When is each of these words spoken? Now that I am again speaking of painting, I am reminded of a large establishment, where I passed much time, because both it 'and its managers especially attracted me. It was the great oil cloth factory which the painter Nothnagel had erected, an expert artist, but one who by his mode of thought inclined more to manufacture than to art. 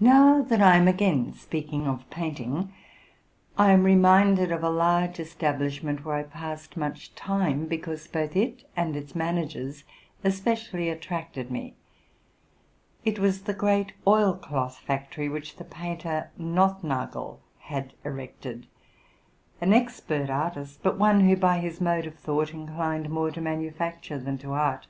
Now 0.00 0.42
that 0.42 0.60
I 0.60 0.74
am 0.74 0.88
again 0.88 1.34
speaking 1.34 1.86
of 1.86 2.10
painting, 2.10 2.72
I 3.56 3.70
am 3.70 3.84
reminded 3.84 4.50
of 4.50 4.64
a 4.64 4.68
large 4.70 5.20
establishment, 5.20 6.04
where 6.04 6.16
I 6.16 6.24
passed 6.24 6.76
much 6.76 7.14
time, 7.14 7.66
because 7.66 8.08
both 8.08 8.34
it 8.34 8.68
'and 8.76 8.96
its 8.96 9.14
managers 9.14 9.84
especially 10.24 10.88
attracted 10.88 11.48
me. 11.48 11.76
It 13.04 13.20
was 13.20 13.42
the 13.42 13.54
great 13.54 13.92
oil 14.04 14.32
cloth 14.34 14.78
factory 14.78 15.28
which 15.28 15.58
the 15.58 15.64
painter 15.64 16.32
Nothnagel 16.36 17.38
had 17.58 17.92
erected, 18.02 18.66
an 19.60 19.72
expert 19.72 20.28
artist, 20.28 20.82
but 20.82 20.98
one 20.98 21.20
who 21.20 21.36
by 21.36 21.60
his 21.60 21.80
mode 21.80 22.06
of 22.06 22.16
thought 22.16 22.52
inclined 22.52 23.08
more 23.10 23.30
to 23.30 23.40
manufacture 23.40 24.18
than 24.18 24.38
to 24.38 24.54
art. 24.54 24.88